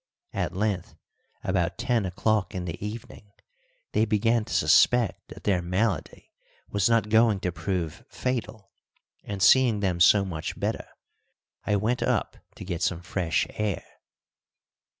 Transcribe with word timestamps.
At 0.33 0.55
length, 0.55 0.95
about 1.43 1.77
ten 1.77 2.07
o'clock 2.07 2.55
in 2.55 2.65
the 2.65 2.83
evening, 2.83 3.31
they 3.91 4.03
began 4.03 4.43
to 4.45 4.51
suspect 4.51 5.27
that 5.27 5.43
their 5.43 5.61
malady 5.61 6.31
was 6.67 6.89
not 6.89 7.09
going 7.11 7.39
to 7.41 7.51
prove 7.51 8.03
fatal, 8.09 8.71
and, 9.23 9.43
seeing 9.43 9.79
them 9.79 9.99
so 9.99 10.25
much 10.25 10.59
better, 10.59 10.87
I 11.67 11.75
went 11.75 12.01
up 12.01 12.35
to 12.55 12.65
get 12.65 12.81
some 12.81 13.03
fresh 13.03 13.45
air. 13.51 13.85